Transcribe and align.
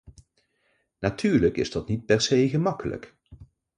Natuurlijk 0.99 1.57
is 1.57 1.71
dat 1.71 1.87
niet 1.87 2.05
per 2.05 2.21
se 2.21 2.49
gemakkelijk. 2.49 3.15